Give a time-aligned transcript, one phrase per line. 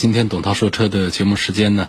[0.00, 1.86] 今天董涛说车的节目时间呢，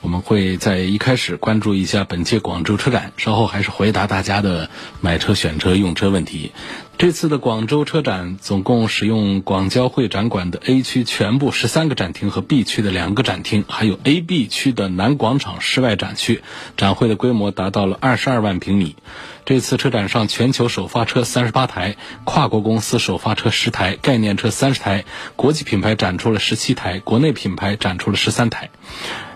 [0.00, 4.70] 我们会在一开始关注一下本届广州车展，稍后还是回答大家的
[5.00, 6.52] 买车、选车、用车问题。
[6.98, 16.42] 这次的广州车展总共使用广交会展馆的 A 区全部十三个展厅和 B 区的两个展厅，还有 A、B 区的南广场室外展区，
[16.76, 18.96] 展会的规模达到了二十二万平米。
[19.44, 28.70] 这次车展上，全球首发车三十八台，跨国公司首发车十台，概念车三十台，国际品牌展出了十七台，国内品牌展出了十三台。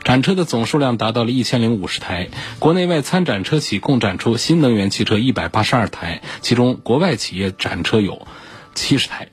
[0.05, 8.27] 展车的总数量达到了一千零五十台，国内外参展车企共展出新能源汽车一百八十二台，其中国外企业展车有
[8.75, 9.29] 七十台。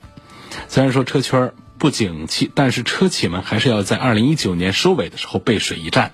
[0.68, 6.12] 虽然说车圈不景气，但是车企们还是要在二零一九年收尾的时候背水一战。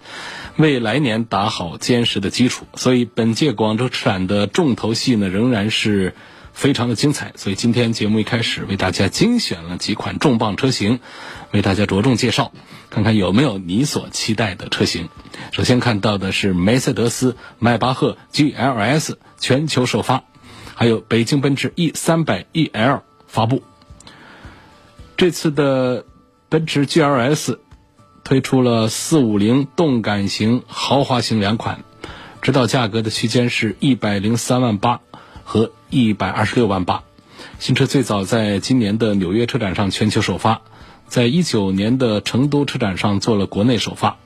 [0.57, 6.15] 为来年打好坚实的基础，所以本届广州车展的重头戏呢，仍然是
[6.55, 7.33] 非常的精彩。
[7.37, 11.01] 所以今天节目一开始为大家精选了几款重磅车型，
[11.51, 12.53] 为大家着重介绍，
[12.91, 15.09] 看看有没有你所期待的车型。
[15.53, 20.25] 首先看到的是梅赛德斯迈巴赫 GLS 全球首发，
[20.75, 23.63] 还有北京奔驰 E 三百 EL 发布。
[25.17, 26.05] 这次的
[26.49, 27.59] 奔驰 GLS。
[28.29, 31.85] 推出了四五零动感型、豪华型两款，
[32.43, 35.01] 指导价格的区间是一百零三万八
[35.45, 37.05] 和一百二十六万八。
[37.61, 40.63] 新车最早在今年的纽约车展上全球首发，
[41.09, 44.19] 在一九年的成都车展上做了国内首发。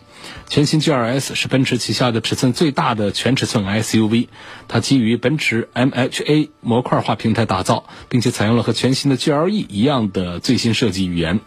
[0.49, 4.29] 全新 GLS 是奔驰旗下的尺寸最大的全尺寸 SUV，
[4.69, 11.41] 它基于奔驰 MHA 模块化平台打造，并且采用了和全新的 GLE 一样的最新设计语言。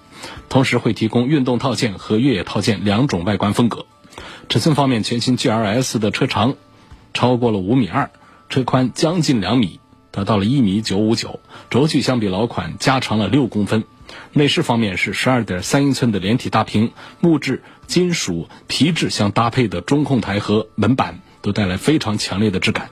[0.50, 3.86] 同时会提供运动套件和越野套件两种外观风格。
[4.50, 6.56] 尺寸方面，全新 GLS 的车长
[7.14, 8.10] 超过了五米二，
[8.50, 9.80] 车宽将近两米，
[10.12, 11.42] 达到了一米九五九。
[11.70, 13.84] 轴距相比老款加长了六公分。
[14.32, 22.90] 内饰方面是十二点三英寸的连体大屏，木质、金属、皮质相搭配的中控台和门板都带来非常强烈的质感。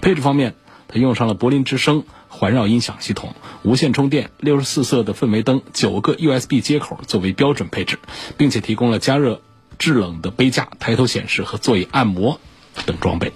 [0.00, 0.54] 配置方面，
[0.88, 2.04] 它用上了柏林之声。
[2.36, 8.00] 环绕音响系统、无线充电、六十四色的氛围灯、九个 USB 接口作为标准配置，
[8.36, 9.40] 并且提供了加热
[9.78, 12.40] 制冷的杯架、抬头显示和座椅按摩
[12.86, 13.32] 等装备。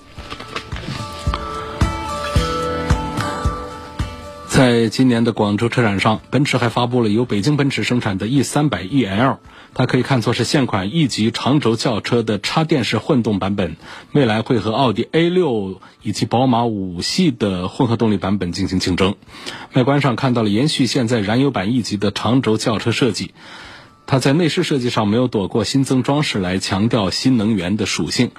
[4.58, 9.36] 在今年的广州车展上，奔驰还发布了由北京奔驰生产的 E 三百 EL。
[9.72, 13.76] 它可以看作是现款 E 级长轴轿车的插电式混动版本，
[14.10, 19.14] 未来会和奥迪 A6 以及宝马五系的混合动力版本进行竞争。
[19.74, 23.34] 外观上看到了延续现在燃油版 E 级的长轴轿车设计，
[24.08, 28.32] 它在内饰设计上没有躲过新增装饰来强调新能源的属性，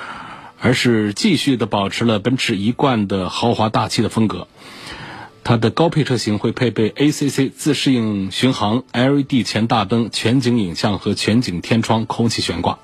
[0.59, 4.49] 而是继续的保持了奔驰一贯的豪华大气的风格。
[5.43, 12.77] 它的高配车型会配备 ACC 自适应巡航、LED 前大灯、全景影像和全景天窗、空气悬挂。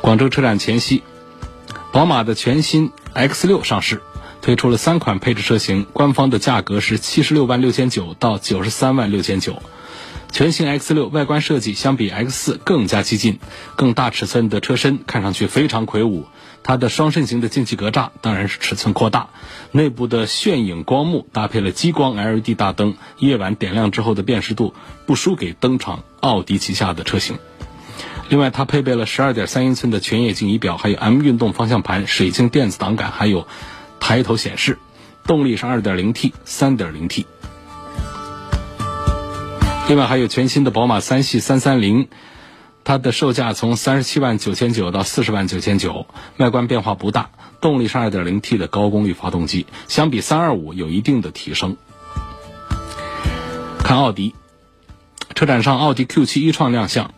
[0.00, 1.02] 广州车展前夕，
[1.92, 4.02] 宝马的全新 X6 上市，
[4.40, 9.62] 推出了三款配置车型，官方的价格是七十六万六千九到九十三万六千九。
[10.32, 13.38] 全新 X6 外观设计相比 X4 更加激进，
[13.76, 16.26] 更大尺寸的车身看上去非常魁梧。
[16.66, 19.28] 它的双肾型的进气格栅当然是尺寸扩大，
[19.70, 24.74] 内部的炫影光幕搭配了激光 LED 大灯，夜晚点亮之后的辨识度
[25.06, 27.38] 不输给登场奥迪旗下的车型。
[28.28, 33.46] 另外，它配备了12.3英寸的全液晶仪表，还有 M 运动方向盘、水晶电子档杆，还有
[34.00, 34.76] 抬头显示。
[35.24, 37.24] 动力是 2.0T、3.0T。
[39.88, 42.08] 另外还有全新的宝马三系330。
[42.86, 46.06] 它的售价从三十七万九千九到四十万九千九，
[46.36, 47.30] 外观变化不大，
[47.60, 51.76] 动力是二点零 T 的高功率发动机，相比三二五有一定的提升。
[53.80, 54.36] 看奥迪，
[55.34, 57.12] 车展上奥迪 Q 七一创亮相，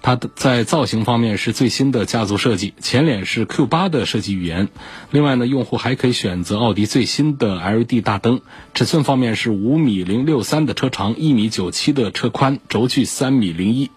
[0.00, 4.68] 它的在造型方面是最新的家族设计，前脸是 Q 八的设计语言。
[5.10, 8.42] 另外呢，用户还可以选择奥迪最新的 LED 大灯。
[8.74, 13.90] 尺寸方面是五米零六三的车长，一米九七的车宽，轴距三米零一。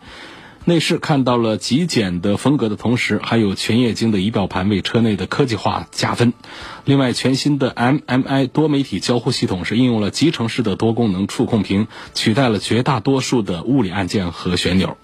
[0.65, 6.31] 内饰看到了极简的风格的同时，还有全液晶的仪表盘为车内的科技化加分。
[6.85, 14.97] 另外，全新的 MMI 多媒体交互系统是应用了集成式的多功能触控屏，取代了绝大多数的物理按键和旋钮。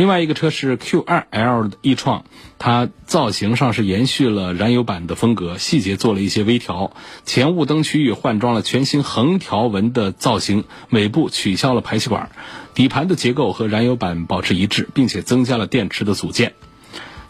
[0.00, 2.24] 另外一个车是 Q2L 的易创，
[2.58, 6.92] 它造型上是延续了燃油版的风格，细节做了一些微调。
[7.26, 12.30] 前雾灯区域换装了全新横条纹的造型，尾部取消了排气管，
[12.72, 16.54] 底盘的结构和燃油版保持一致，并且增加了电池的组件。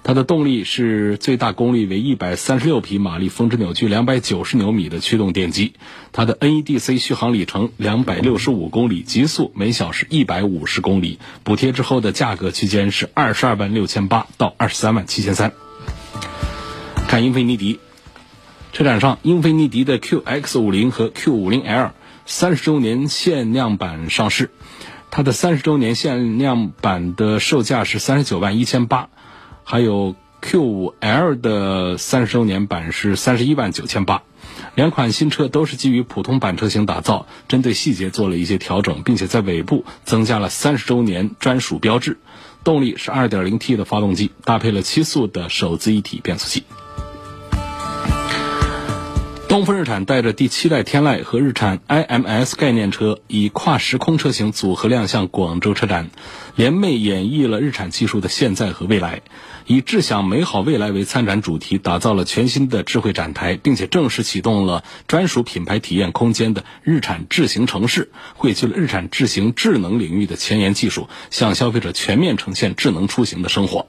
[0.03, 5.75] 它的动力是最大功率为一百三十六匹马力，峰值扭矩两百九十牛米的驱动电机。
[6.11, 11.19] 它的 NEDC 续航里程两百六十五公里，极速每小时一百五十公里。
[11.45, 15.53] 补贴之后的价格区间是二十二万六千八到二十三万七千三。
[17.07, 17.79] 看英菲尼迪，
[18.73, 21.93] 车展上，英菲尼迪的 QX 五零和 Q 五零 L
[22.25, 24.51] 三十周年限量版上市。
[25.13, 29.09] 它的三十周年限量版的售价是三十九万一千八。
[29.71, 34.25] 还有 Q5L 的三十周年版是三十一万九千八，
[34.75, 42.19] 两款新车都是基于普通版车型打造，针对细节做了一些调整，并且在尾部增加了三十周年专属标志。
[42.65, 46.65] 动力是 2.0T 的发动机，搭配了七速的手自一体变速器。
[49.51, 56.11] 东风日产带着第七代天籁和日产 IMS 概念车，以跨时空车型组合亮相广州车展，
[56.55, 59.23] 联袂演绎了日产技术的现在和未来，
[59.67, 73.89] 以“智享美好未来”为参展主题，打造了全新的智慧展台，并且正式启动了专属品牌体验空间的日产智行城市，汇聚了日产智行智能领域的前沿技术，向消费者全面呈现智能出行的生活。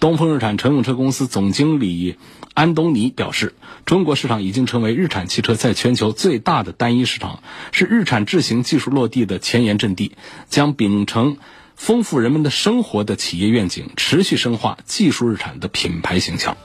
[0.00, 2.16] 东风日产乘用车公司总经理
[2.54, 3.54] 安东尼表示，
[3.84, 7.42] 中国市场已经成为日产汽车在全球最大的单一市场，
[7.72, 10.12] 是日产智行技术落地的前沿阵地，
[10.48, 11.36] 将秉承
[11.74, 16.56] 丰富人们的生活的企业愿景，持续深化技术日产的品牌形象。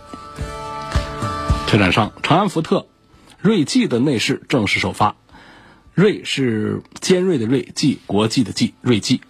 [1.68, 2.88] 车展上，长安福特
[3.40, 5.16] 锐际的内饰正式首发，
[5.96, 9.22] 锐是尖锐的锐，际国际的际，锐际。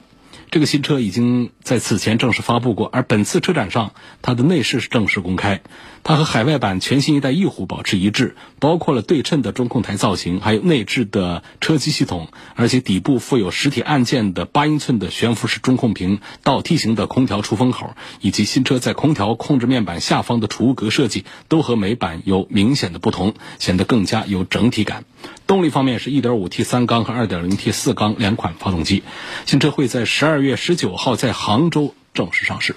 [0.51, 3.93] 这个新车已经在此前正式发布过，而本次车展上，
[4.23, 5.61] 它的内饰是正式公开。
[6.01, 25.03] 它和海外版全新一代翼虎保持一致，包括了对称的中控台造型，还有内置的车机系统，而且底部附有实体按键的八英寸的悬浮式中控屏、倒梯形的空调出风口，以及新车在空调控制面板下方的储物格设计，都和美版有明显的不同，显得更加有整体感。
[25.49, 29.01] 动力方面是 1.5T 三缸和 2.0T 四缸两款发动机。
[29.47, 32.75] 新车会在十二月十九号在杭州正式上市。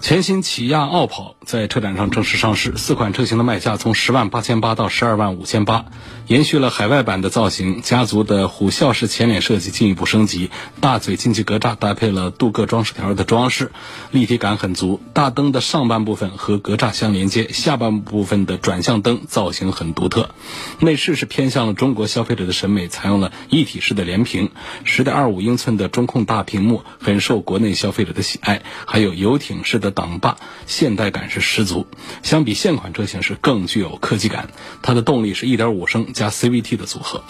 [0.00, 5.84] 全新起亚傲跑在车展上正式上市，四款车型的卖价从十万八千八到十二万五千八，
[6.26, 13.70] 延续了海外版的造型，家族的虎啸式前脸设计进一步升级，大嘴进气格栅搭配了镀铬装饰条的装饰，
[14.10, 15.00] 立体感很足。
[15.14, 20.30] 大灯的上半部分和格栅相连接，下半部分的转向灯造型很独特。
[20.80, 24.50] 内饰是偏向了中国消费者的审美，采用了一体式的连屏，
[24.82, 29.92] 十点二五英寸的中控大屏幕很受国内消费者的喜爱，还有游艇式的。
[29.92, 31.86] 挡把现代感是十足，
[32.22, 34.48] 相比现款车型是更具有科技感。
[34.80, 37.20] 它的动力是1.5升加 CVT 的组合。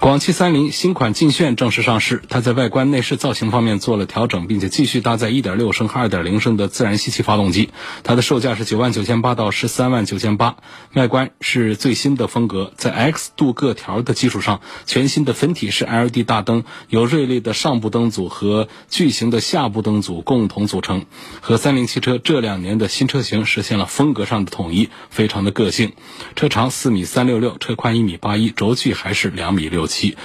[0.00, 7.68] 广汽三菱新款劲炫正式上市，它在外观内饰造型方面做了调整，并且继续搭载1.6升和2.0升的自然吸气发动机。
[8.02, 10.56] 它的售价是9万9千八到13万9千八。
[10.94, 21.04] 外观是最新的风格，在 X 镀铬条的基础上，全新的分体式 LED 大灯由锐利的上部灯组和巨型的下部灯组共同组成，
[21.42, 25.92] 和三菱汽车这两年的新车型实现了风格上的统一，非常的个性。
[26.36, 29.89] 车长4米366，车宽1米81，轴距还是2米6。
[29.90, 30.16] 七，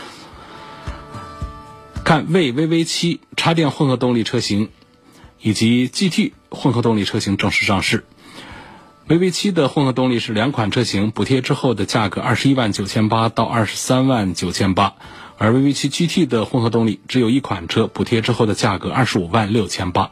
[2.05, 4.69] 看魏 VV 七插电混合动力车型
[5.41, 8.05] 以及 GT 混合动力车型正式上市。
[9.07, 14.93] VV 七的混合动力是两款车型，补贴之后的价格二十一万九千八到二十三万九千八，
[15.37, 20.11] 而 VV 七 GT 的混合动力只有一款车，补贴之后的价格二十五万六千八。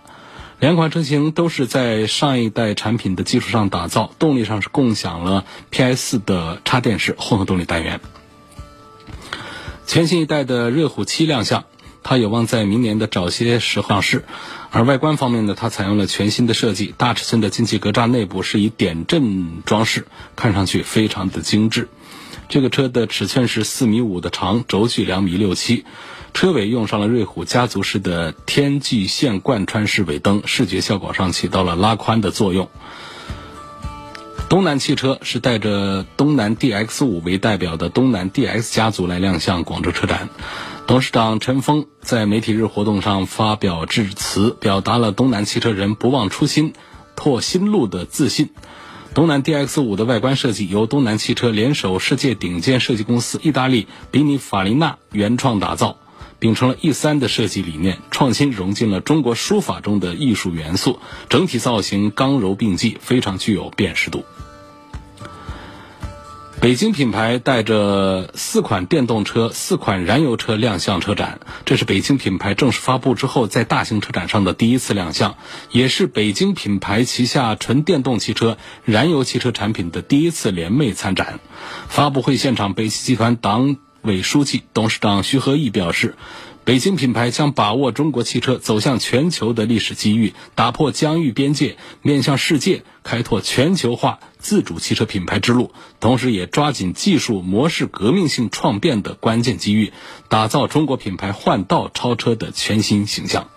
[0.60, 8.00] 两款车型都是在上一代产品的基础上打造，动力上是共享了 PS 的插电式混合动力单元。
[9.86, 11.66] 全新一代的瑞虎七亮相，
[12.04, 14.26] 它有望在明年的早些时候上市。
[14.72, 21.90] 而外观方面呢，它采用了全新的设计，大尺寸的进气格栅内部是以点阵装饰，看上去非常的精致。
[22.50, 25.86] 这个车的尺寸是四米五的长，轴距两米六七，
[26.34, 32.70] 车尾用上了瑞虎家族式的天际线贯穿式尾灯，视觉效果上起到了拉宽的作用。
[34.54, 40.30] 东南汽车是带着东南 DX 五为代表的东南 DX 家族来亮相广州车展，
[40.86, 46.74] 董事长陈峰在媒体日活动上发表致辞，表达了东南汽车人不忘初心、
[47.16, 48.52] 拓新路的自信。
[49.16, 55.98] 东南 DX 五的外观设计由东南汽车联手世界顶尖设计公司意大利比尼法利纳原创打造，
[56.38, 64.24] 秉承了 E 三的设计理念，创新融进了中国书法中的艺术元素，整体造型刚柔并济，非常具有辨识度。
[66.64, 75.36] 北京品牌带着四款电动车、四款燃油车亮相车展，这是北京品牌正式发布之后在大型车展上的第一次亮相，
[75.72, 81.42] 也是北京品牌旗下纯电动汽车、燃油汽车产品的第一次联袂参展。
[81.90, 86.16] 发布会现场，北汽集团党委书记、董事长徐和义表示。
[86.66, 95.74] 北京品牌将把握中国汽车走向全球的历史机遇，打破疆域边界，面向世界，开拓全球化自主汽车品牌之路。
[96.00, 99.92] 同时，也抓紧技术模式革命性创变的关键机遇，
[100.30, 103.50] 打造中国品牌换道超车的全新形象。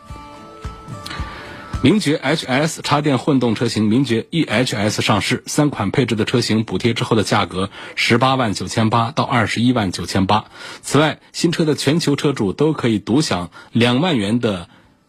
[1.83, 10.47] 名爵 HS 插电混动车型名爵 EHS 上市，三款配置的车型补贴之后的价格十八万九千八到二十一万九千八。
[10.81, 14.69] 此外，新车的全球车主都可以独享两万元的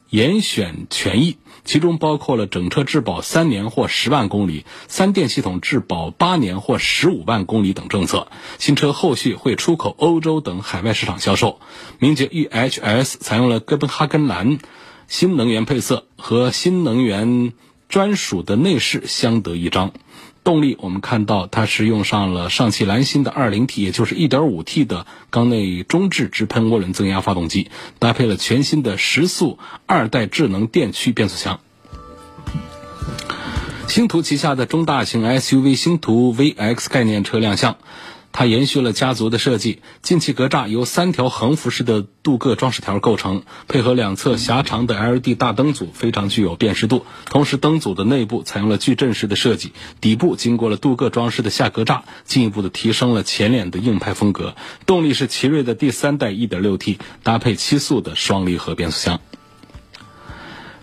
[0.09, 8.27] 严选权益，其中包括了整车质保三年或十万公里、三电系统质保八年或十五万公里等政策。
[8.59, 11.59] 新车后续会出口欧洲等海外市场销售。
[11.97, 14.59] 名爵 EHS 采用了哥本哈根蓝。
[15.07, 17.53] 新能源配色和新能源
[17.89, 19.93] 专属的内饰相得益彰。
[20.43, 31.59] 动力我们看到它是用上了上汽蓝芯的 2.0T，也就是 1.5T 的缸内中置直喷涡轮增压发动机，搭配了全新的十速二代智能电驱变速箱。
[33.89, 37.77] 星途旗下的中大型 SUV 星途 VX 概念车亮相。
[38.39, 47.03] 它延续了家族的设计，进气格栅由三条横幅式的镀铬装饰条构成，配合两侧狭长的 LED 大灯组，非常具有辨识度。
[47.25, 54.53] 同时，灯组的内部采用了矩阵式的设计，底部经过了镀铬装饰的下格栅，进一步的提升了前脸的硬派风格。
[54.85, 59.19] 动力是奇瑞的第三代 1.6T，搭配七速的双离合变速箱。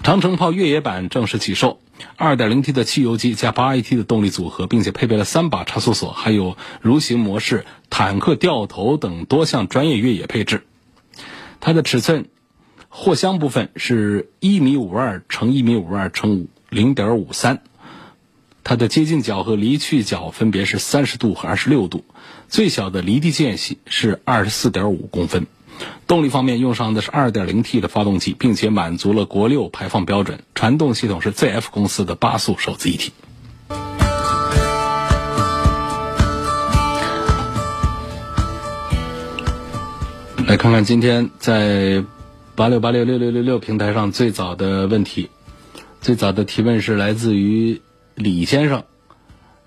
[0.05, 1.81] 长城炮越野版正式起售。
[2.19, 10.67] 2.0T 的汽油机加 8AT 的动力组合，并且配备了三把差速锁，还有蠕行模式、坦克掉头等多项专业越野配置。
[11.59, 12.27] 它的尺寸，
[12.91, 17.63] 货箱部分是一米五二乘一米五二乘零点五三，
[18.63, 22.05] 它的接近角和离去角分别是三十度和二十六度，
[22.51, 25.47] 最小的离地间隙是二十四点五公分。
[26.07, 30.41] 动力方面用上的是 2.0T 的发动机，并且满足了国六排放标准。
[30.55, 33.13] 传动系统是 ZF 公司的八速手自一体。
[40.47, 42.05] 来看看今天在
[42.55, 45.31] 八六八六六六六六平台上最早的问题，
[46.01, 47.81] 最早的提问是来自于
[48.15, 48.85] 李先生。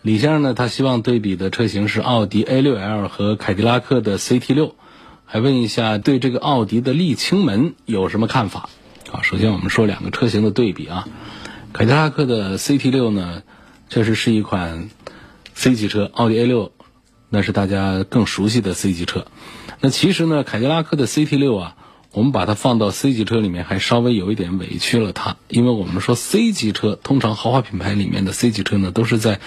[0.04, 4.74] 李先生呢，他希望对比的车型是奥迪 A6L 和凯迪拉克的 CT6。
[5.30, 8.70] 还问一下，对这个奥迪的沥青门有什么看法？
[9.12, 11.06] 啊，首先我们说两个车型的对比啊，
[11.74, 13.44] 凯迪拉克的 CT 六呢，
[13.90, 14.90] 确实是一款
[15.54, 16.72] C 级车，奥迪 A 六
[17.28, 19.28] 那是大家更熟悉的 C 级车。
[19.82, 21.76] 那其实呢，凯迪拉克的 CT 六啊，
[22.14, 29.42] 我们把它放到 C 级车里面，还稍微有一点委屈了它，因为我们说 C 级车，通常豪华品牌里面的 C 级车呢，都是在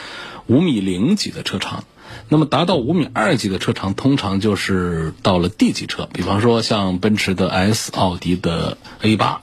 [0.47, 1.85] 五米零几的车长。
[2.29, 9.43] 那么达到五米二级的车长，通常就是到了 D 级车，比方说像奔驰的 S、奥迪的 A 八、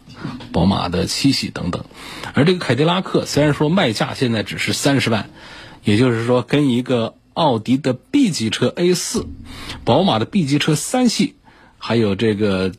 [0.51, 1.83] 宝马的七系等等。
[2.33, 5.29] 而这个凯迪拉克虽然说卖价现在只是三十万，
[5.83, 9.25] 也就是说跟一个奥迪的 B 级车 A 四、
[9.83, 11.35] 宝马的 B 级车三系，
[11.77, 12.71] 还有这个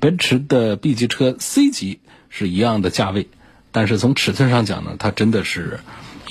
[0.00, 3.28] 奔驰的 B 级车 C 级是一样的价位，
[3.70, 5.80] 但是从尺寸上讲呢，它真的是。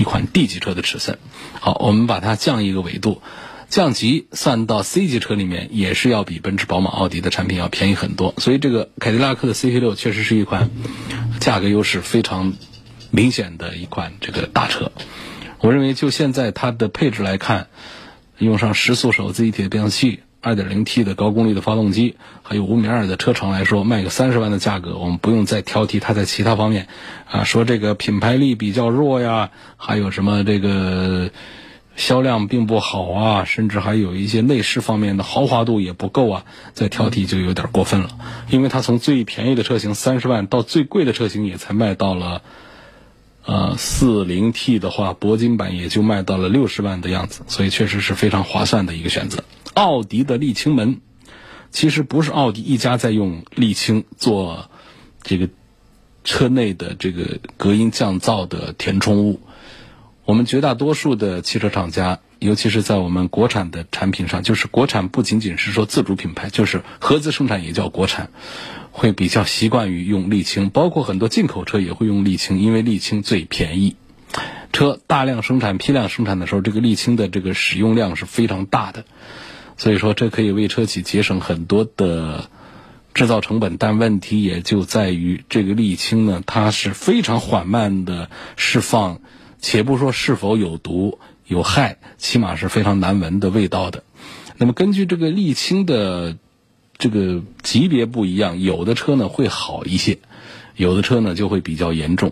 [0.01, 1.19] 一款 D 级车的尺寸，
[1.59, 3.21] 好，我们把它降一个维度，
[3.69, 8.33] 降级算到 C 级车里面，也是要比奔驰、宝马、奥迪的产品要便宜很多。
[8.39, 10.71] 所以这个凯迪拉克的 CT 六确实是一款
[11.39, 12.53] 价格优势非常
[13.11, 14.91] 明显的一款这个大车。
[15.59, 17.67] 我认为就现在它的配置来看，
[18.39, 20.21] 用上十速手自一体的变速器。
[20.41, 26.87] 2.0T 的高功率的发动机，还有五米二的车长来说，卖个三十万的价格，我们不用再挑剔它在其他方面，
[27.29, 31.29] 啊，说这个品牌力比较弱呀，还有什么这个
[31.95, 38.09] 销量并不好啊，甚至还有一些内饰方面的豪华度也不够啊，再挑剔就有点过分了，
[38.49, 42.41] 因为它从最便宜的车型三十万到最贵的车型也才卖到了，
[43.43, 49.43] 呃，40T 的话，铂金版也就卖到了六十万的样子，所以确实是非常划算的一个选择。
[49.73, 51.01] 奥迪的沥青门，
[51.71, 54.69] 其实不是奥迪一家在用沥青做
[55.23, 55.49] 这个
[56.23, 59.41] 车内的这个隔音降噪的填充物。
[60.23, 68.29] 我们绝大多数的汽车厂家，尤其是在我们国产的产品上，就是国产不仅仅是说自主品牌，就是合资生产也叫国产，
[69.01, 73.95] 会比较习惯于用沥青，包括很多进口车也会用沥青，因为沥青最便宜。
[74.71, 79.05] 车大量生产、批量生产的时候，这个沥青的这个使用量是非常大的，
[79.75, 82.51] 所以说这可以为车企节省很多的
[83.15, 83.77] 制造成本。
[83.77, 89.19] 但问题也就在于这个沥青呢，它是非常缓慢的释放，
[89.59, 91.17] 且不说是否有毒
[91.47, 94.03] 有害，起码是非常难闻的味道的。
[94.57, 96.37] 那么根据这个沥青的
[97.01, 100.19] 这个级别不一样，有的车呢会好一些，
[100.75, 102.31] 有的车呢就会比较严重。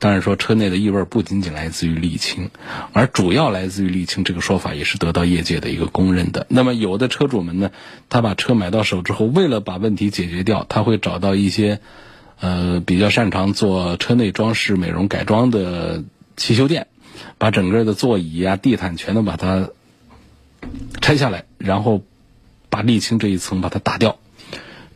[0.00, 2.50] 当然说，车内的异味不仅仅来自于沥青，
[2.92, 6.46] 而主要来自于沥青这个说法也是得到业界的一个公认的。
[6.48, 7.70] 那么，有的车主们呢，
[8.08, 11.78] 他把车买到手之后，为了把问题解决掉，他会找到一些
[12.40, 16.02] 呃比较擅长做车内装饰美容改装的
[16.36, 16.88] 汽修店，
[17.38, 19.68] 把整个的座椅啊、地毯全都把它
[21.00, 22.02] 拆下来，然后
[22.70, 24.18] 把沥青这一层把它打掉，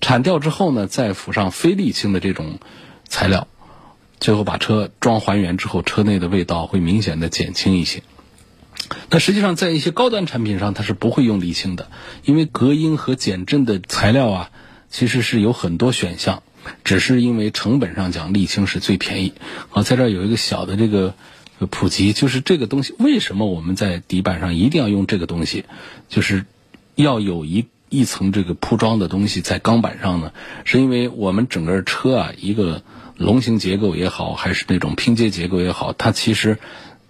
[0.00, 2.59] 铲掉之后呢，再附上非沥青的这种
[3.07, 3.47] 材料。
[4.21, 8.02] 最后把车装还原之后，车内的味道会明显的减轻一些。
[9.11, 11.90] 那实际上，在一些高端产品上，它是不会用沥青的，
[12.25, 14.50] 因为隔音和减震的材料啊，
[14.88, 16.43] 其实是有很多选项，
[16.85, 19.35] 只是因为成本上讲，沥青是最便宜。
[19.73, 21.14] 啊，在这儿有一个小的这个
[21.71, 25.64] 普及，就是这个东西为什么我们在底板上一定要用这个东西，
[26.09, 26.47] 就是
[26.94, 30.32] 要有一一层这个铺装的东西在钢板上呢？
[30.64, 32.82] 是因为我们整个车啊一个。
[33.16, 36.58] 龙形结构也好，还是那种拼接结构也好，它其实，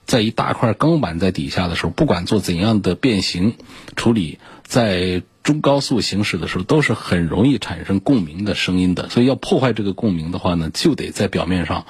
[0.05, 3.55] 在一大块钢板在底下的时候，不管做怎样的变形
[3.97, 9.09] 处理，在中高速行驶的时候，都是很容易产生共鸣的声音的。
[9.09, 11.87] 所以要破坏这个共鸣的话呢，就得在表面上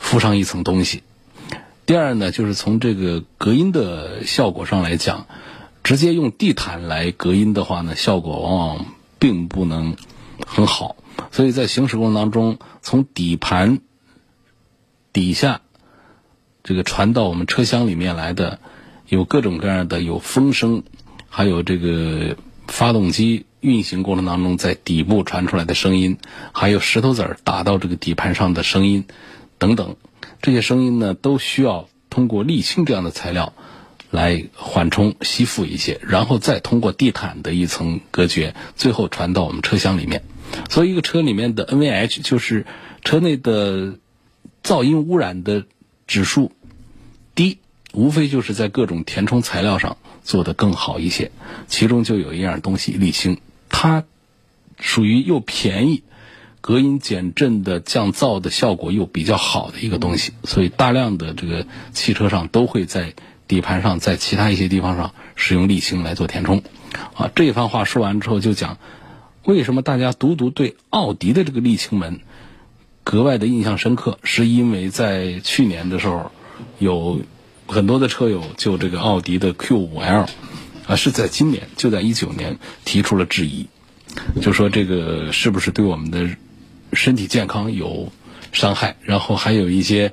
[0.00, 1.04] 敷上一层东西。
[1.86, 5.28] 第二呢，就是从这个隔音的效果上来讲，
[5.82, 8.86] 直接用地毯来隔音的话呢，效果往往
[9.18, 9.96] 并不能
[10.46, 10.96] 很好。
[11.30, 13.80] 所以在行驶过程当中，从底盘
[15.12, 15.62] 底下
[16.62, 18.60] 这个传到我们车厢里面来的，
[19.08, 20.82] 有各种各样的有风声，
[21.28, 26.18] 还有这个发动机运行过程当中在底部传出来的声音，
[26.52, 29.06] 还有石头子儿打到这个底盘上的声音
[29.58, 29.96] 等等，
[30.40, 33.54] 这些声音呢都需要通过沥青这样的材料
[34.10, 40.22] 来缓冲吸附一些，然后再通过地毯的一层隔绝，最后传到我们车厢里面。
[40.70, 42.64] 所以，一个车里面的 NVH 就是
[43.04, 43.98] 车内的
[44.64, 45.66] 噪音污染的
[46.06, 46.52] 指数
[47.34, 47.58] 低，
[47.92, 51.30] 无非就是在各种填充材料上做得更好一些。
[51.66, 54.04] 其中就有一样东西，沥青，它
[54.80, 56.02] 属于又便宜、
[56.62, 60.32] 隔音减震的降噪的效果又比较好的一个东西。
[60.44, 63.12] 所以，大量的这个汽车上都会在
[63.48, 66.62] 底盘上，在其他一些地方上使用沥青来做填充。
[67.14, 68.78] 啊，这一番话说完之后，就讲。
[69.44, 72.20] 为什么大家独独对奥迪的这个沥青门
[73.02, 74.18] 格外的印象深刻？
[74.22, 76.30] 是因为在去年的时候，
[76.78, 77.22] 有
[77.66, 80.28] 很多的车友就这个奥迪的 Q5L
[80.86, 83.68] 啊，是在今年就在一九年提出了质疑，
[84.42, 86.28] 就说这个是不是对我们的
[86.92, 88.12] 身体健康有
[88.52, 88.96] 伤害？
[89.00, 90.12] 然后还有一些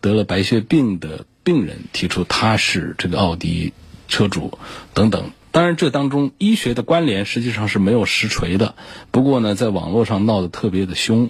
[0.00, 3.72] 得了白血病的病人提出他是这个奥迪
[4.08, 4.58] 车主
[4.94, 5.30] 等等。
[5.52, 8.76] 当然，这当中医学的关联实际上是没有实锤的。
[9.10, 11.28] 不过呢，在网络上闹得特别的凶，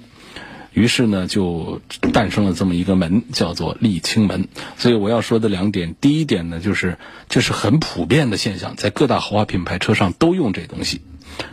[0.74, 1.80] 于是呢，就
[2.12, 4.48] 诞生了这么一个门，叫做沥青门。
[4.76, 6.98] 所以我要说的两点，第一点呢，就是
[7.30, 11.00] 这是很普遍的现象，在各大豪华品牌车上都用这东西。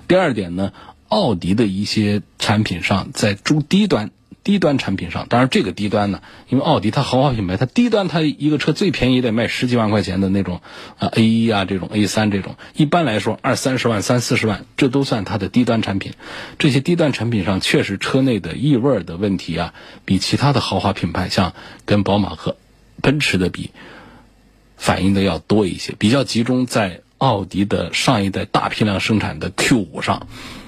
[0.09, 0.73] 第二点呢，
[1.07, 4.11] 奥迪的一些产品上在中低端。
[4.47, 10.61] 低端产品上，当然这个低端呢，因为奥迪它豪华品牌，它低端它一个车最便宜也得卖十几万块钱的那种
[10.97, 16.13] 啊 A 一啊这种 A 三这种，一般来说二三十万三四十万，这都算它的低端产品。
[16.59, 19.73] 这些低端产品上确实车内的异味的问题啊，
[20.05, 21.51] 比其他的豪华品牌像
[21.83, 22.55] 跟宝马和
[23.01, 23.71] 奔驰的比，
[24.77, 30.25] 反映的要多一些，比较集中在奥迪的上一代大批量生产的 Q 五上，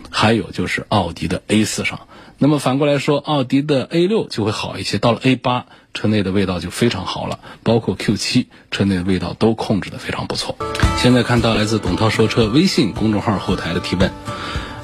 [0.10, 2.02] 还有就是奥迪的 A 四上。
[2.42, 4.98] 那么反过来说，奥迪的 A 六就会好一些。
[4.98, 10.56] 到了 A 八，车内的味道就非常好了，包括 Q 七，车内的味道都控制的非常不错。
[10.96, 14.10] 现在看到来自董涛说车微信公众号后台的提问，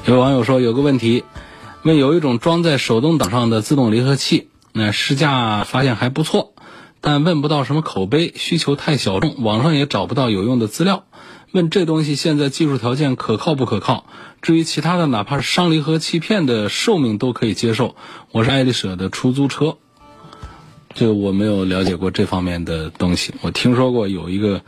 [0.04, 1.24] 有网友说有个问题，
[1.82, 6.52] 问有一种装在手动挡上的自动离合器，那试驾发现还不错，
[7.00, 11.04] 但问不到什么口碑，需求太小众，网上也找不到有用的资料。
[11.56, 14.04] 问这东西现在技术条件可靠不可靠？
[14.42, 17.96] 至于其他的，哪怕是伤离合器片的寿命都可以接受。
[18.30, 19.78] 我是爱丽舍的出租车，
[20.92, 23.32] 这我没有了解过这方面的东西。
[23.40, 24.60] 我听说过有一个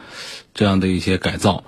[0.55, 1.62] 这样的一些改造，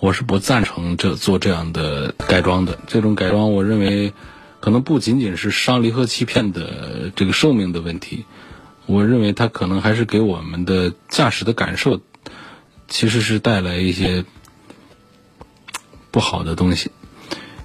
[0.00, 2.76] 我是不赞成这做这样的改装的。
[2.88, 4.12] 这种改装，我认为
[4.58, 8.24] 可能不仅仅是伤离合器片的这个寿命的问题，
[8.86, 12.00] 我认为它可能还是给我们的驾驶的感受，
[12.88, 14.24] 其实是带来一些。
[16.16, 16.92] 不好的东西，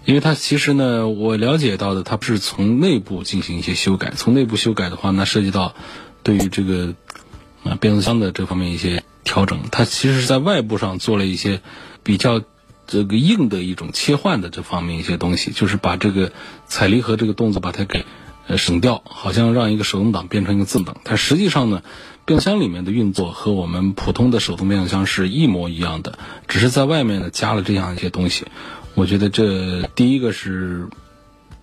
[0.04, 4.12] 因为它其实呢，我了解到的，它不是从内部进行一些修改。
[4.14, 5.74] 从内部修改的话，那涉及到
[6.22, 6.94] 对于这个
[7.64, 9.58] 啊变速箱的这方面一些调整。
[9.72, 11.62] 它其实是在外部上做了一些
[12.04, 12.42] 比较
[12.88, 16.34] 这个硬的一种切换的这方面一些东西，就是把这个
[16.68, 18.04] 踩离合这个动作把它给
[18.58, 20.98] 省掉，好像让一个手动挡变成一个自动挡。
[21.04, 21.82] 但实际上呢。
[22.24, 28.46] 变速箱里面的运作和我们普通的手动变速箱是一模一样的，只是在外面呢加了这样一些东西。
[28.94, 30.88] 我觉得这第一个是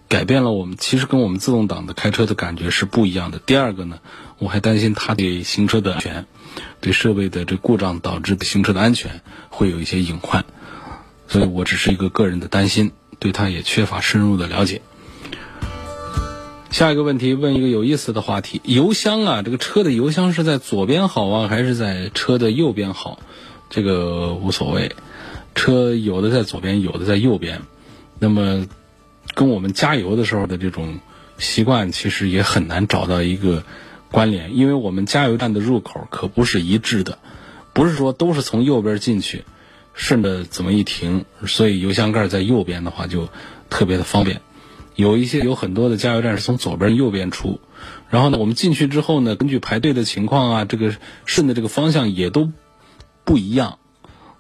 [0.09, 3.39] 改变了我们，其实跟我们自动挡的开车的感觉是不一样的。
[3.39, 4.01] 第二个呢，
[4.39, 6.27] 我还担心它对行车的安全、
[6.81, 10.45] 对设备的这故障导致的行车的安全会有一些隐患，
[11.29, 14.83] 所以我只是一个个人的担心，对它也缺乏深入的了解。
[16.71, 23.19] 下一个问题，问一个有意思的话题：油箱啊，这个车的油箱是在左边好啊，还是在车的右边好？
[23.71, 24.93] 这个无所谓，
[25.55, 27.63] 车有的在左边，有的在右边。
[28.19, 28.67] 那么，
[29.35, 30.99] 跟我们加油的时候的这种
[31.39, 33.63] 习惯，其实也很难找到一个
[34.11, 37.19] 关联，因为我们加油站的入口可不是一致的，
[37.73, 39.45] 不是说都是从右边进去，
[39.95, 43.29] 顺着怎么一停，所以油箱盖在右边的话就
[43.71, 44.43] 特别的方便。
[44.99, 47.61] 有一些有很多的加油站是从左边右边出，
[48.11, 50.93] 然后呢，我们进去之后呢，根据排队的情况啊，这个
[51.25, 52.51] 顺的这个方向也都
[53.23, 53.79] 不一样，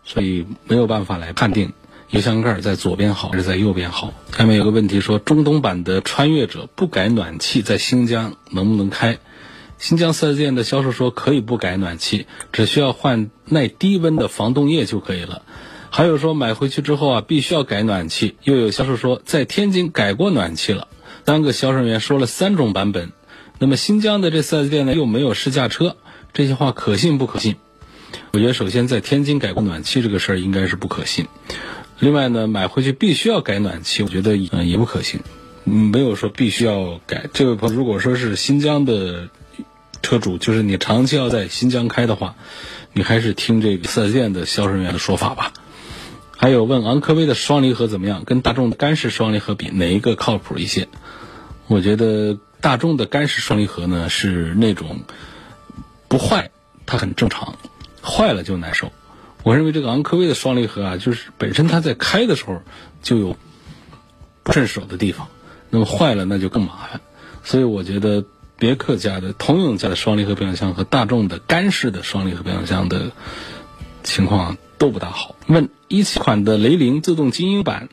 [0.03, 1.75] 所以没有办法来判定
[2.11, 4.13] 油箱盖在左边好还是在右边好。
[4.37, 9.21] 下面有个问题说，中东版的穿越者不改暖气在新疆能不能开？
[9.79, 15.43] 新疆四 S 店的销售说可以不改暖气，只需要换耐低温的防冻液就可以了。
[15.91, 18.37] 还有说买回去之后啊，必须要改暖气。
[18.43, 20.89] 又有销售说在天津改过暖气了。
[21.27, 23.13] 三个销售人员说了三种版本。
[23.59, 25.97] 那么新疆的这四 S 店呢又没有试驾车，
[26.33, 27.57] 这些话可信不可信？
[28.33, 31.27] 我觉得首先在天津改过暖气这个事儿应该是不可信。
[31.99, 35.21] 另外呢，买回去必须要改暖气，我觉得嗯也不可信。
[35.65, 37.29] 没有说必须要改。
[37.35, 39.29] 这位朋友如果说是新疆的
[40.01, 42.37] 车主，就是你长期要在新疆开的话，
[42.95, 45.53] 你还是听这个四 S 店的销售人员的说法吧。
[46.41, 48.23] 还有问昂科威的双离合怎么样？
[48.25, 50.87] 跟大众的干式双离合比，哪一个靠谱一些？
[51.67, 55.01] 我觉得大众的干式双离合呢是那种
[56.07, 56.53] 不坏，
[56.87, 57.55] 它很正常；
[58.01, 58.93] 坏了就难受。
[59.43, 62.63] 我认为这个昂科威的双离合啊，就是本身它在开的时候
[63.03, 63.37] 就有
[64.45, 65.27] 不顺手的地方，
[65.71, 67.01] 那么坏了那就更麻烦。
[67.43, 68.25] 所以我觉得
[68.57, 73.11] 别克家的、通用家的双离合变速箱和大众的干式的双离合变速箱的
[74.05, 74.57] 情况。
[74.79, 75.35] 都不大好。
[75.47, 77.89] 问一七款的雷凌自动精英版，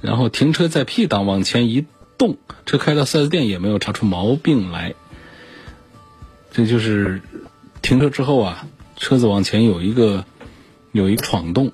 [0.00, 1.86] 然后停车在 P 档往前一
[2.16, 2.36] 动，
[2.66, 4.94] 车开到 4S 店也没有查出毛病来。
[6.52, 7.22] 这就是
[7.82, 10.24] 停车之后啊，车子往前有一个
[10.92, 11.72] 有一个闯动。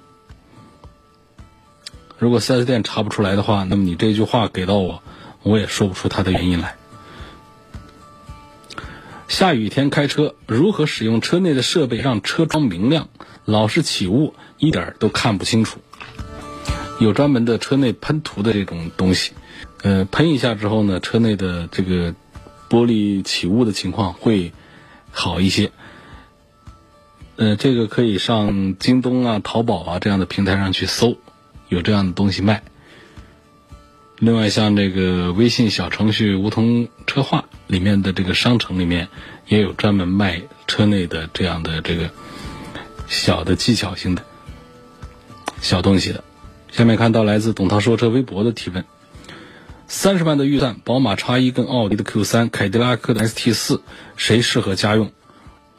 [2.18, 5.02] 如果 4S 店查不出来的话，那么你这句话给到我，
[5.42, 6.76] 我也说不出它的原因来。
[9.26, 13.08] 下雨天开车如何使用车内的设备让车窗明亮？
[13.44, 14.34] 老是起雾。
[14.66, 15.80] 一点都看不清楚，
[17.00, 19.32] 有专门的车内喷涂的这种东西，
[19.82, 22.14] 呃，喷一下之后呢，车内的这个
[22.68, 24.52] 玻璃起雾的情况会
[25.10, 25.70] 好一些。
[27.36, 31.18] 呃，这个可以上京东啊、淘宝啊这样的平台上去搜，
[31.68, 32.62] 有这样的东西卖。
[34.20, 39.08] 另外，像这个微信小程序“梧桐车话”里面的这个商城里面，
[39.48, 42.10] 也有专门卖车内的这样的这个
[43.08, 44.24] 小的技巧性的。
[45.64, 46.22] 小东西的，
[46.70, 48.84] 下面看到来自董涛说车微博的提问：
[49.88, 53.80] 三十万的预算，宝马 X1 跟奥迪的 Q3、凯迪拉克的 ST4，
[54.14, 55.10] 谁适合家用？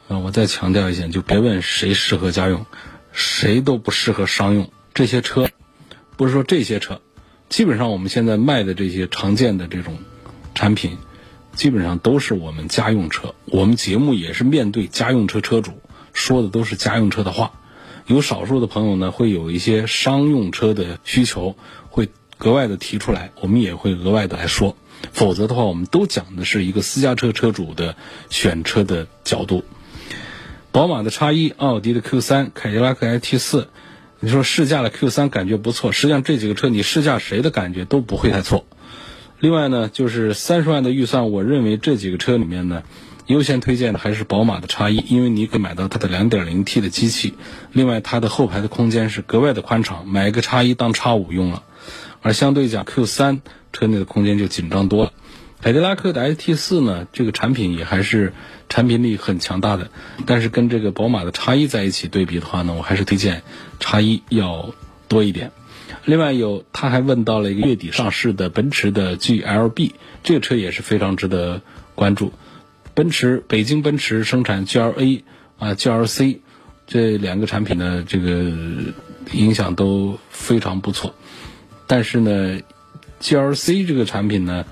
[0.08, 2.66] 啊，我再强调一下，就别问谁适合家用，
[3.12, 4.72] 谁都不适合商用。
[4.92, 5.48] 这些车，
[6.16, 7.00] 不是说这些车，
[7.48, 9.98] 基本上我们现在卖的这些常见的这种
[10.56, 10.98] 产品，
[11.52, 13.36] 基本上都是我们家用车。
[13.44, 15.80] 我们节目也是面对家用车车主
[16.12, 17.52] 说的都是家用车的话。
[18.06, 21.56] 有少数的朋友呢，会有一些商用车的需求，
[21.90, 24.76] 会格外的提出来，我们也会额外的来说。
[25.12, 27.96] 否则的话，我们都讲的是一个私家车车主的
[28.30, 29.64] 选车的角度。
[30.70, 33.68] 宝马的叉一、奥迪的 Q 三、凯迪拉克 IT 四
[34.20, 38.64] 你说试驾了 Q 三感觉不错，实际上这几个车你试驾谁的感觉都不会太错。
[39.40, 42.82] 另外呢，就是三十万的预算，我认为这几个车里面呢，
[43.26, 47.34] 优先推荐的还是宝马的叉一，因为你可以买到它的2点零 T 的机器，
[47.72, 51.64] 另外它的后排的空间是格外的宽敞，买一个叉一当叉五用了。
[52.22, 55.12] 而相对讲，Q 三车内的空间就紧张多了。
[55.60, 58.32] 凯迪拉克的 ST 四呢，这个产品也还是
[58.68, 59.90] 产品力很强大的，
[60.24, 63.42] 但是跟这个宝马的叉一在一起对比的话呢，我还是推荐
[63.80, 64.72] 叉一要
[65.08, 65.50] 多一点。
[66.04, 71.62] 另外有，他还问到了一个月底上市的奔驰的 GLB，这个车也是非常值得
[71.96, 72.32] 关注。
[72.96, 75.22] 奔驰北京奔驰生产 GLA
[75.58, 76.38] 啊 GLC
[76.86, 78.50] 这两个产品呢，这个
[79.32, 81.14] 影响都非常不错。
[81.86, 82.60] 但是呢
[83.20, 84.64] ，GLC 这个产品呢，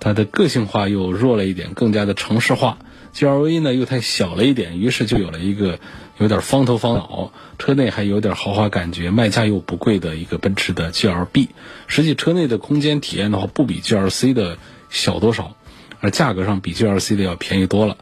[0.00, 2.78] 它的个性化又弱了一点，更加的城市化。
[3.14, 5.78] GLA 呢又太小了一点，于是就有了一个。
[6.20, 11.46] 有点方头方脑，车内还有点豪华感觉，卖价又不贵的一个奔驰的 GLB。
[11.86, 14.58] 实际车内的空间体验的话，不比 GLC 的
[14.90, 15.54] 小多少，
[16.00, 17.96] 而价格上比 GLC 的要便宜多了，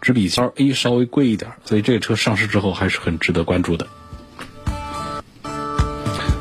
[0.00, 1.52] 只比 GLA 稍微贵一点。
[1.64, 3.86] 所以这个车上市之后还是很值得关注的。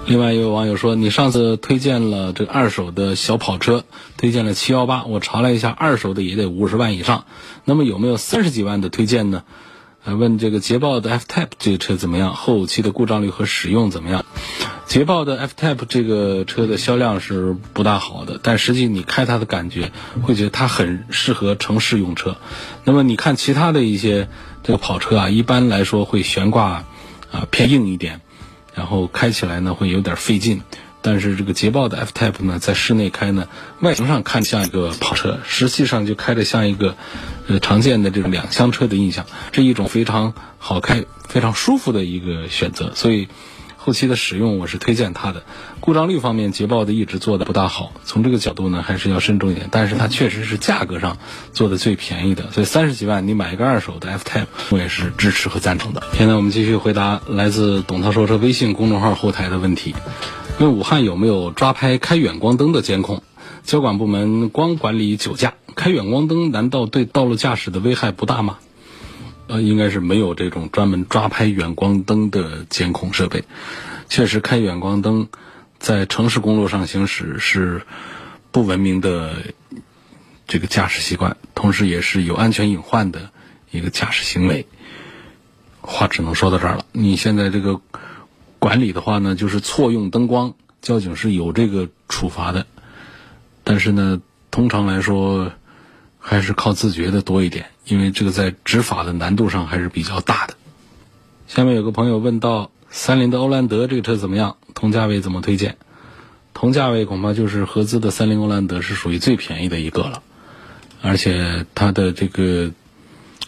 [0.05, 3.83] 另外，有网友说，你上次推荐了这个二手的小跑车，
[4.15, 7.25] 推荐了七幺八，我查了一下，二手的也得五十万以上。
[7.65, 9.43] 那么有没有三十几万的推荐呢？
[10.05, 12.33] 问这个捷豹的 F-Type 这个车怎么样？
[12.33, 14.23] 后期的故障率和使用怎么样？
[14.87, 19.91] 捷豹的 F-Type 这个车的销量是不大好的，但实际你开它的感觉，
[20.23, 22.37] 会觉得它很适合城市用车。
[22.85, 24.29] 那么你看其他的一些
[24.63, 26.85] 这个跑车啊，一般来说会悬挂
[27.31, 28.21] 啊偏硬一点，
[28.73, 30.61] 然后开起来呢会有点费劲。
[31.01, 33.47] 但是这个捷豹的 F-Type 呢，在室内开呢，
[33.81, 36.95] 外形上看像一个跑车，实际上就开着像一个，
[37.47, 42.93] 呃，常见的这种两厢车的印象，是一种非常好开、非常舒服的一个选择。
[42.95, 43.29] 所以，
[43.87, 45.43] 后期的使用我是推荐它的。
[45.79, 49.69] 故障率方面，捷豹的一直做的不大好，从这个角度呢，还是要慎重一点。
[49.71, 51.17] 但是它确实是价格上
[51.53, 56.03] 做的最便宜的，所以三十几万你买一个二手的 F-Type，我也是支持和赞成的。
[56.11, 59.95] 现在我们继续回答来自董涛说车微信公众号后台的问题。
[60.59, 63.23] 问武汉有没有抓拍开远光灯的监控？
[63.63, 68.57] 交管部门光管理酒驾，开远光灯难道对道路驾驶的危害不大吗？
[69.47, 73.43] 呃，应该是没有这种专门抓拍远光灯的监控设备。
[74.09, 75.27] 确实，开远光灯
[75.79, 77.81] 在城市公路上行驶是
[78.51, 79.35] 不文明的
[80.47, 83.31] 这个驾驶习惯，同时也是有安全隐患的
[83.71, 84.67] 一个驾驶行为。
[85.81, 86.85] 话只能说到这儿了。
[86.91, 87.81] 你现在这个。
[88.59, 92.65] 管理的话呢，就是错用灯光，交警是有这个处罚的。
[93.63, 95.51] 但是呢，通常来说，
[96.29, 100.55] 还是靠自觉的多一点，因为这个在执法的难度上还是比较大的。
[101.47, 104.57] 下面有个朋友问到，三菱的欧蓝德这个车怎么样？
[104.73, 105.77] 同价位怎么推荐？
[106.53, 110.21] 同价位恐怕就是合资的三菱欧蓝德是属于最便宜的一个了，
[111.01, 112.71] 而且它的这个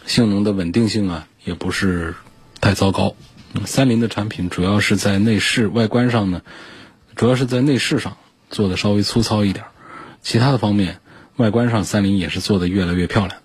[0.05, 2.15] 性能的稳定性啊，也不是
[2.61, 3.13] 太糟糕。
[3.65, 6.43] 三菱的产品主要是在内饰外观上呢，
[7.17, 8.15] 主要是在内饰上
[8.49, 9.65] 做的稍微粗糙一点，
[10.21, 11.01] 其他的方面
[11.39, 13.41] 外观上三菱也是做的越来越漂亮。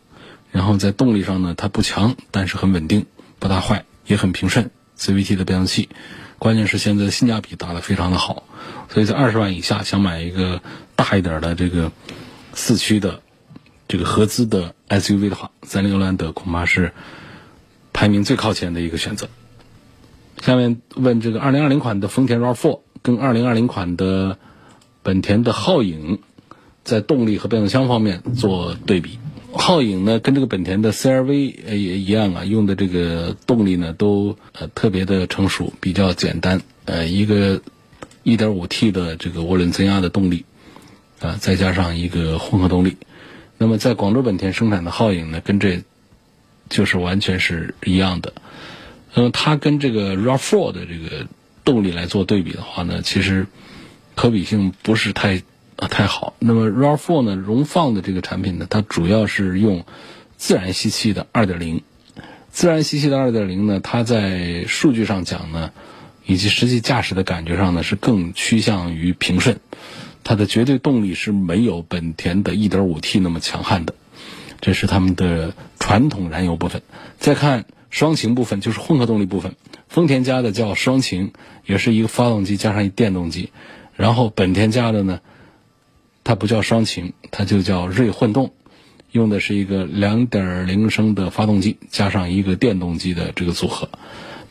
[0.50, 3.06] 然后在动力上呢，它不强，但是很稳定，
[3.38, 4.70] 不大坏，也很平顺。
[4.98, 5.88] CVT 的变速器，
[6.38, 8.44] 关键是现在性价比打得非常的好，
[8.88, 10.60] 所以在二十万以下想买一个
[10.94, 11.90] 大一点的这个
[12.52, 13.20] 四驱的
[13.88, 16.92] 这个合资的 SUV 的话，三菱欧蓝德恐怕是
[17.92, 19.28] 排名最靠前的一个选择。
[20.40, 24.38] 下面问这个2020款的丰田 RAV4 跟2020款的
[25.02, 26.20] 本田的皓影，
[26.84, 29.18] 在动力和变速箱方面做对比。
[29.52, 36.60] 皓影呢，跟这个本田的 CRV 也一样啊，用的这个动力呢都呃特别的成熟，比较简单。
[36.86, 37.60] 呃，一个
[38.24, 40.44] 1.5T 的这个涡轮增压的动力，
[41.20, 42.96] 啊，再加上一个混合动力。
[43.56, 45.84] 那么在广州本田生产的皓影呢，跟这
[46.68, 48.32] 就是完全是一样的。
[49.14, 51.28] 那么它跟这个 RAV4 的这个
[51.64, 53.46] 动力来做对比的话呢，其实
[54.16, 55.40] 可比性不是太
[55.76, 56.34] 啊太好。
[56.38, 59.84] 那么 RAV4 呢，荣放的这个产品呢，它主要是用
[60.36, 61.82] 自然吸气的2.0。
[62.50, 65.70] 自然吸气的2.0呢，它在数据上讲呢，
[66.24, 69.60] 以及实际驾驶的感觉上呢，是更趋向于平顺。
[70.22, 73.94] 它的绝对动力是没有本田的 1.5T 那么强悍的，
[74.60, 76.82] 这是他们的传统燃油部分。
[77.18, 77.64] 再看。
[77.90, 79.54] 双擎部分就是混合动力部分，
[79.86, 81.30] 丰田家的叫双擎，
[81.64, 83.50] 也是一个发动机加上一电动机，
[83.94, 85.20] 然后本田家的呢，
[86.24, 88.52] 它不叫双擎，它就叫锐混动，
[89.12, 93.88] 用的是一个2.0升的发动机加上一个电动机的这个组合。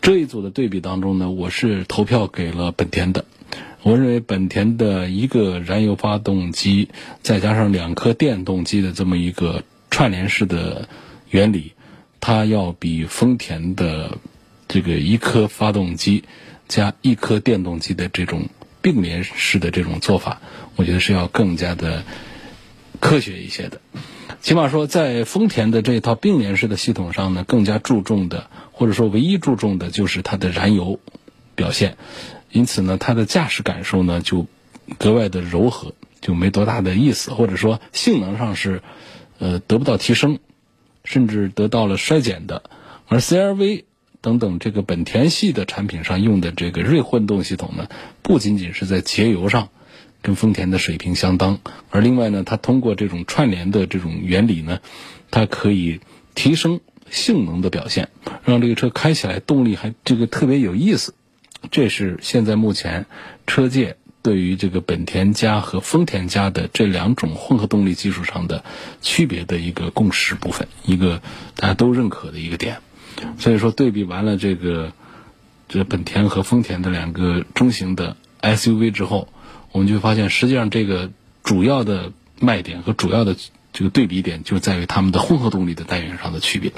[0.01, 3.25] 这一组的对比当中呢，我是投票给了本田的。
[3.81, 6.89] 我认为本田的一个燃油发动机，
[7.21, 10.87] 再加上两颗电动机的这么一个串联式的
[11.29, 11.73] 原理，
[12.21, 14.17] 它要比丰田的
[14.67, 16.23] 这个一颗发动机
[16.67, 18.47] 加一颗电动机的这种
[18.83, 20.41] 并联式的这种做法，
[20.75, 22.03] 我觉得是要更加的
[22.99, 23.81] 科学一些的。
[24.41, 30.99] 起码说，在丰田的这套并联式的系统上呢，更加注重的，或者说唯一注重的就是它的燃油
[31.55, 31.95] 表现，
[32.51, 34.47] 因此呢，它的驾驶感受呢就
[34.97, 38.81] 格外的柔和，就没多大的意思，或者说性能上是
[39.39, 40.39] 呃得不到提升，
[41.05, 42.63] 甚至得到了衰减的。
[43.07, 43.85] 而 CRV
[44.23, 47.87] 等等这个本田系的产品上用的这个锐混动系统呢，
[48.23, 49.69] 不仅仅是在节油上。
[50.25, 51.59] 跟丰田的水平相当，
[51.89, 54.79] 而另外呢，它通过这种串联的这种原理呢，
[55.29, 55.99] 它可以
[56.33, 58.07] 提升性能的表现，
[58.45, 61.13] 让这个车开起来动力还这个特别有意思。
[61.71, 63.05] 这是现在目前
[63.47, 68.63] 车界对于这个本田家和丰田家的这两种混合动力技术上的
[69.01, 71.21] 区别的一个共识部分，一个
[71.57, 72.77] 大家都认可的一个点。
[73.37, 74.91] 所以说，对比完了这个
[75.67, 79.27] 这本田和丰田的两个中型的 SUV 之后。
[79.71, 81.09] 我们就发现，实际上这个
[81.43, 83.35] 主要的卖点和主要的
[83.71, 86.71] 这个对比点，就在于它们的混合动力的单元上的区别。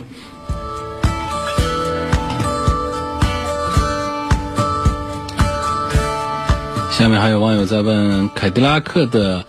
[6.90, 9.46] 下面还有网友在问凯迪拉克的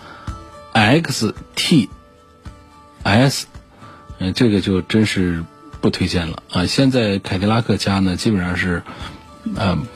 [0.75, 1.89] XT
[3.05, 3.47] S，
[4.19, 5.45] 嗯，这个就真是
[5.81, 6.67] 不推荐了啊！
[6.67, 8.83] 现在凯迪拉克家呢，基本上是，
[9.57, 9.87] 嗯，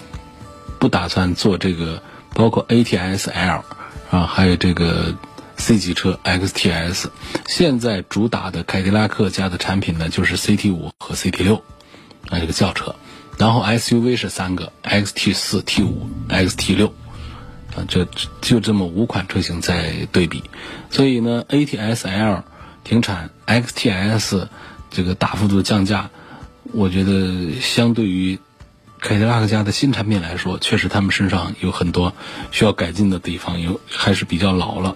[0.79, 2.03] 不打算做这个。
[2.33, 3.65] 包括 ATS L
[4.09, 5.17] 啊，还有这个
[5.57, 7.07] C 级车 XTS，
[7.49, 11.57] 现在主打的凯迪拉克家的产品呢，就是 CT 五和 CT 六
[12.29, 12.95] 啊这个轿车，
[13.37, 16.95] 然后 SUV 是三个 XT 四、T 五、XT 六
[17.75, 18.07] 啊，这
[18.41, 20.45] 就这么五款车型在对比，
[20.89, 22.45] 所以呢，ATS L
[22.85, 24.47] 停产，XTS
[24.91, 26.11] 这个大幅度降价，
[26.73, 28.39] 我觉得相对于。
[29.03, 32.13] 凯迪拉克家的新产品来说，确实他们身上有很多
[32.51, 34.95] 需要改进的地方，有还是比较老了。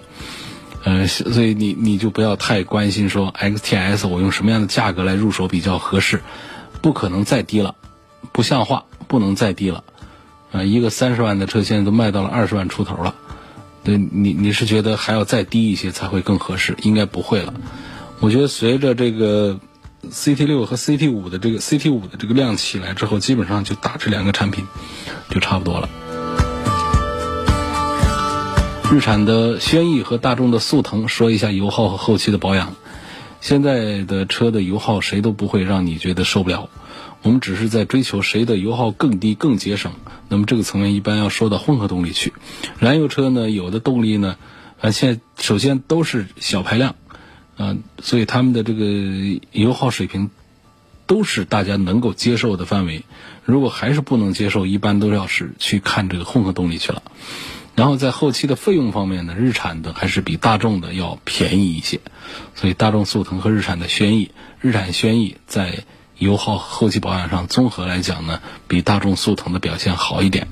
[0.83, 6.21] 呃，所以你你就不要太关心说 XTS 我用什么样的价格来入手比较合适，
[6.83, 7.73] 不可能再低了，
[8.31, 9.83] 不像话，不能再低了。
[10.51, 13.15] 啊，一个三十万的车现在都卖到了二十万出头了，
[13.83, 16.77] 对你你是觉得还要再低一些才会更合适？
[16.83, 17.55] 应该不会了。
[18.19, 19.59] 我觉得随着这个。
[20.11, 24.65] CT 六和 CT 五的这个 CT 五的这个量起来之后，基本上就打这两个产品
[25.29, 25.89] 就差不多了。
[28.91, 32.75] 日产的轩逸和大众的速腾，说一下油耗和后期的保养。
[33.41, 36.69] 现在的车的油耗谁都不会让你觉得受不了，
[37.21, 39.91] 我们只是在追求谁的油耗更低、更节省。
[40.29, 42.33] 那么这个层面一般要说到混合动力去。
[42.79, 44.37] 燃油车呢，有的动力呢，
[44.79, 46.95] 啊，现在首先都是小排量。
[47.57, 48.85] 啊，所以他们的这个
[49.51, 50.29] 油耗水平
[51.05, 53.03] 都是大家能够接受的范围。
[53.43, 57.01] 如果还是不能接受，一般都要是去看这个混合动力去了。
[57.75, 61.99] 然后在后期的费用方面呢，日产的还是比大众的要便宜一些。
[62.55, 65.83] 所以大众速腾和日产的轩逸，日产轩逸在
[66.17, 70.47] 油耗后期保养上综合来讲呢，比大众速腾的表现好一点。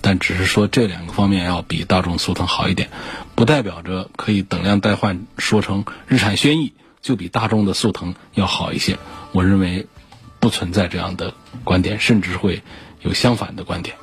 [0.00, 2.88] 但只是说这两个方面要比大众速腾好一点，
[3.34, 8.98] 不代表着可以等量代换，说成日产轩逸就比大众的速腾要好一些。
[9.32, 9.86] 我认为
[10.40, 11.34] 不存在这样的
[11.64, 12.62] 观点，甚至会
[13.02, 13.96] 有相反的观点。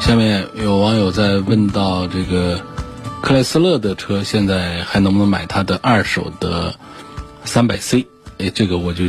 [0.00, 2.60] 下面有网友在问到这个
[3.20, 6.74] 克莱斯勒的车，现在还能不能买它的二手的？
[7.44, 8.06] 三百 C，
[8.38, 9.04] 哎，这个我就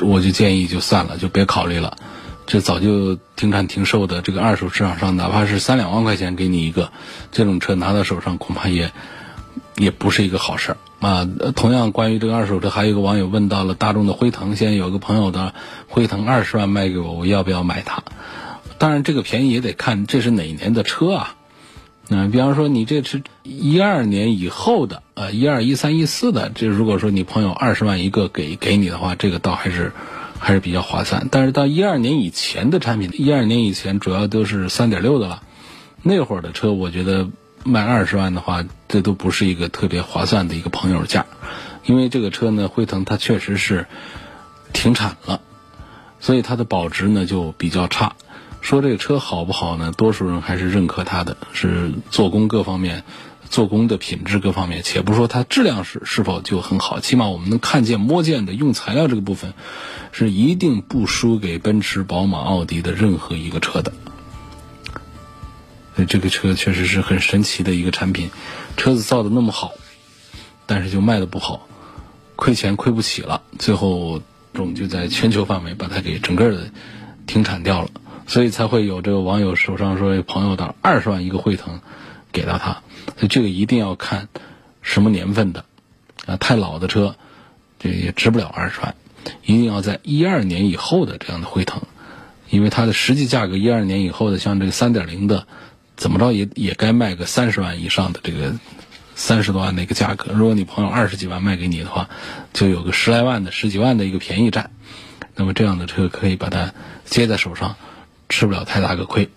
[0.00, 1.96] 我就建议就算了，就别考虑了。
[2.44, 6.90] 这早就停产停售的，这个二手市场上，哪怕是三两万块钱给你一个
[7.30, 8.92] 这种车拿到手上，恐怕也
[9.76, 11.26] 也不是一个好事儿啊。
[11.54, 15.54] 同样，关于这个二手车，还有一个网友问到了大众的辉腾，现在有个朋友的
[15.88, 18.02] 辉腾二十万卖给我，我要不要买它？
[18.78, 21.36] 当然，这个便宜也得看这是哪年的车啊。
[22.08, 29.92] 嗯，比方说你这是一二年以后的，呃，一二一三一四的，这如果说你朋友二十万一个给给你的话，这个倒还是
[30.38, 31.28] 还是比较划算。
[31.30, 35.42] 但是到一二年以前的产品，一二年以前主要都是三点六的了，
[36.02, 37.28] 那会儿的车，我觉得
[37.64, 41.24] 卖二十万的话，这都不是一个特别划算的一个朋友价，
[41.86, 43.86] 因为这个车呢，辉腾它确实是
[44.72, 45.40] 停产了，
[46.20, 48.16] 所以它的保值呢就比较差。
[48.62, 49.92] 说这个车好不好呢？
[49.92, 53.04] 多数人还是认可它的，是做工各方面
[53.50, 59.52] 做工的品质各方面，且不说它质量是是否就很好，起码我们能看见摸见的用材料这个部分，
[60.12, 63.92] 是一定不输给奔驰、宝马、奥迪的任何一个车的。
[66.08, 68.30] 这个车确实是很神奇的一个产品，
[68.76, 69.72] 车子造的那么好，
[70.66, 71.66] 但是就卖的不好，
[72.36, 74.22] 亏钱亏不起了，最后
[74.54, 76.70] 总就在全球范围把它给整个的
[77.26, 77.90] 停产掉了，
[78.32, 81.80] 所以才会有这个网友手上说朋友的二十万一个辉腾
[82.32, 82.80] 给到他，
[83.18, 84.28] 所以这个一定要看
[84.80, 85.66] 什么年份的
[86.24, 87.14] 啊，太老的车
[87.78, 88.94] 这也值不了二十万，
[89.44, 91.82] 一定要在一二年以后的这样的辉腾，
[92.48, 95.46] 因为它的实际价格一二年以后的像这个三点零的。
[95.94, 98.54] 怎么着也也该卖个三十万以上的这个
[99.14, 100.32] 三十多万的一个价格。
[100.32, 102.08] 如果你朋友二十几万卖给你的话，
[102.54, 104.70] 就有个十来万的十几万的一个便宜占。
[105.36, 106.72] 那么这样的车可以把它
[107.04, 107.76] 接在手上，
[108.32, 109.28] 吃不了太大个亏。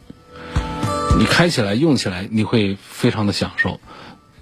[1.20, 3.82] 你开起来用起来你会非常的享受，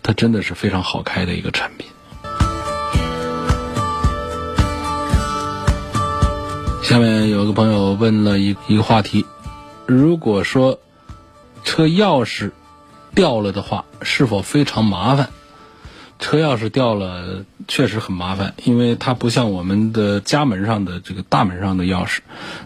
[0.04, 1.88] 它真的是非常好开的一个产品。
[6.84, 9.26] 下面有个朋友问了一一个话题，
[9.88, 10.80] 如果说。
[11.66, 12.52] 车钥匙
[13.16, 15.30] 掉了的话，是否非常麻烦？
[16.24, 22.20] 车钥匙掉了确实很麻烦，因为它不像我们的家门上的这个大门上的钥匙，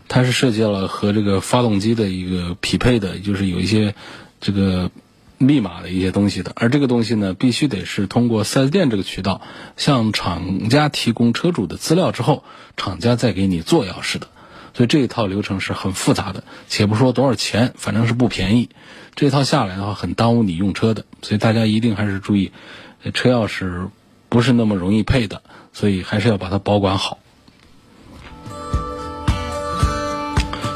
[0.07, 3.95] 它是涉及了和这个发动机的一个匹配的，就是有一些
[4.39, 4.91] 这个
[5.39, 6.51] 密码的一些东西的。
[6.53, 9.41] 而这个东西呢，必须得是通过四 S 店这个渠道
[9.75, 12.43] 向厂家提供车主的资料之后，
[12.77, 14.27] 厂家再给你做钥匙的。
[14.75, 18.69] 所以这一套流程是很复杂的，且不说多少钱，反正是不便宜。
[19.15, 21.05] 这套下来的话，很耽误你用车的。
[21.23, 22.51] 所以大家一定还是注意，
[23.13, 23.89] 车钥匙
[24.29, 25.41] 不是那么容易配的，
[25.73, 27.19] 所以还是要把它保管好。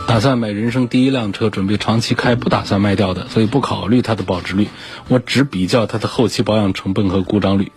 [0.08, 4.68] 打算买人生第一辆车，准备长期开，不打算卖掉的，所以不考虑它的保值率，
[5.08, 7.72] 我只比较它的后期保养成本和故障率。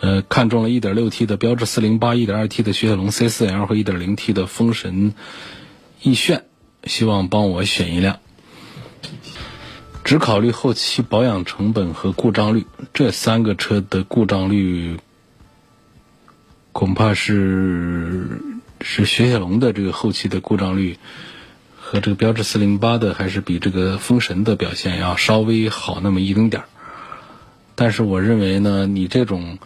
[0.00, 5.14] 呃，看中了 1.6T 的标致408、1.2T 的雪铁龙 C4L 和 1.0T 的风神
[6.02, 6.46] 奕炫，
[6.84, 8.18] 希望帮我选一辆。
[10.10, 14.98] 只考虑后期保养成本和故障率，这三个车的故障率
[16.72, 18.42] 恐怕是
[18.80, 20.98] 是雪铁龙的这个后期的故障率
[21.78, 26.68] 和这个标致408的还是比这个风神的表现要稍微好那么一丁点儿。
[27.76, 29.60] 但是我认为呢，你这种。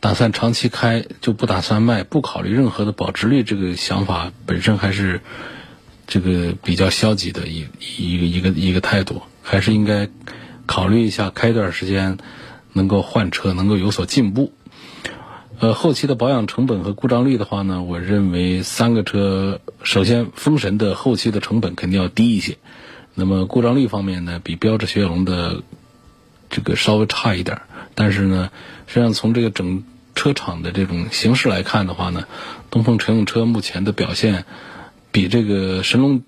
[0.00, 5.20] 打算长期开就不打算卖，不考虑任何的保值率，这个想法本身还是
[6.06, 7.66] 这个比较消极的一
[7.98, 10.08] 一个一个一个态度，还是应该
[10.66, 12.18] 考虑一下开一段时间
[12.72, 14.52] 能够换车，能够有所进步。
[15.60, 22.56] 呃，后期的保养成本和故障率的话呢，我认为三个车，首先风神的后期的成本肯定要低一些，
[23.14, 25.62] 那么故障率方面呢，比标致雪铁龙的
[26.50, 27.60] 这个稍微差一点，
[27.94, 28.50] 但是呢，
[28.88, 29.84] 实际上从这个整
[30.16, 32.24] 车厂的这种形式来看的话呢，
[32.70, 34.46] 东风乘用车目前的表现，
[35.12, 36.22] 比这个神龙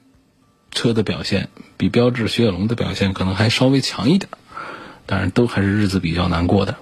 [0.70, 4.28] 车的表现，比标致雪铁龙的表现可能还稍微强一点，
[5.06, 6.76] 但是都还是日子比较难过的。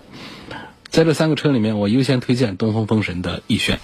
[0.90, 3.80] 在这三个车里面，我优先推荐东风风神的奕炫。